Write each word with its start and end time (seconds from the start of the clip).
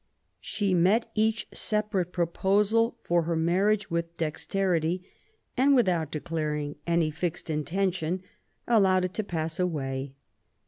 She 0.39 0.73
met 0.73 1.11
each 1.13 1.47
separate 1.53 2.11
proposal 2.11 2.97
for 3.03 3.21
her 3.21 3.35
marriage 3.35 3.91
with 3.91 4.17
dexterity, 4.17 5.07
and, 5.55 5.75
without 5.75 6.09
declaring 6.11 6.77
any 6.87 7.11
fixed 7.11 7.51
intention, 7.51 8.23
allowed 8.67 9.05
it 9.05 9.13
to 9.13 9.23
pass 9.23 9.59
away. 9.59 10.15